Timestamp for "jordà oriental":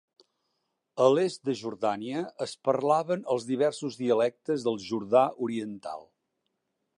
4.87-6.03